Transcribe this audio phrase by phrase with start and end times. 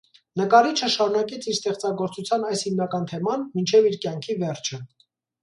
[0.39, 4.83] Նկարիչը շարունակեց իր ստեղծագործության այս հիմնական թեման մինչև իր կյանքի վերջը։